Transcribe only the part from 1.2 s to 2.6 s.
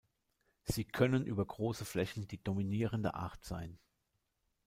über große Flächen die